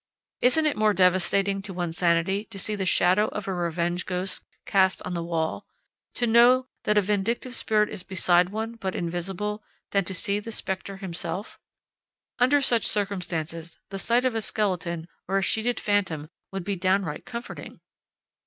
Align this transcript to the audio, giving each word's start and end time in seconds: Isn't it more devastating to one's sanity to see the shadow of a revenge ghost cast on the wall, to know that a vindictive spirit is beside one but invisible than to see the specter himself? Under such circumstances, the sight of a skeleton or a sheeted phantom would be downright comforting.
Isn't 0.41 0.65
it 0.65 0.75
more 0.75 0.95
devastating 0.95 1.61
to 1.61 1.75
one's 1.75 1.95
sanity 1.99 2.45
to 2.45 2.57
see 2.57 2.73
the 2.73 2.87
shadow 2.87 3.27
of 3.27 3.47
a 3.47 3.53
revenge 3.53 4.07
ghost 4.07 4.43
cast 4.65 4.99
on 5.03 5.13
the 5.13 5.21
wall, 5.23 5.67
to 6.15 6.25
know 6.25 6.65
that 6.85 6.97
a 6.97 7.03
vindictive 7.03 7.53
spirit 7.53 7.87
is 7.87 8.01
beside 8.01 8.49
one 8.49 8.77
but 8.77 8.95
invisible 8.95 9.63
than 9.91 10.03
to 10.05 10.15
see 10.15 10.39
the 10.39 10.51
specter 10.51 10.97
himself? 10.97 11.59
Under 12.39 12.61
such 12.61 12.87
circumstances, 12.87 13.77
the 13.89 13.99
sight 13.99 14.25
of 14.25 14.33
a 14.33 14.41
skeleton 14.41 15.07
or 15.27 15.37
a 15.37 15.43
sheeted 15.43 15.79
phantom 15.79 16.31
would 16.51 16.63
be 16.63 16.75
downright 16.75 17.23
comforting. 17.23 17.79